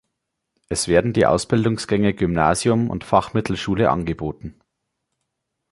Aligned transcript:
Es 0.67 0.87
werden 0.87 1.13
die 1.13 1.27
Ausbildungsgänge 1.27 2.15
Gymnasium 2.15 2.89
und 2.89 3.03
Fachmittelschule 3.03 3.91
angeboten. 3.91 4.59